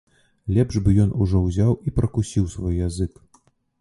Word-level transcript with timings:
Лепш 0.57 0.77
бы 0.87 0.93
ён 1.03 1.11
ужо 1.25 1.41
ўзяў 1.43 1.77
і 1.91 1.93
пракусіў 1.99 2.51
свой 2.55 2.81
язык. 2.87 3.13